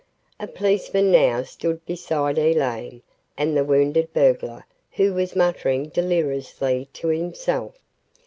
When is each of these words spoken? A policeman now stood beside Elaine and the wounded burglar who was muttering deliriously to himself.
A 0.39 0.47
policeman 0.47 1.11
now 1.11 1.43
stood 1.43 1.85
beside 1.85 2.39
Elaine 2.39 3.03
and 3.37 3.55
the 3.55 3.63
wounded 3.63 4.11
burglar 4.13 4.65
who 4.93 5.13
was 5.13 5.35
muttering 5.35 5.89
deliriously 5.89 6.87
to 6.93 7.09
himself. 7.09 7.75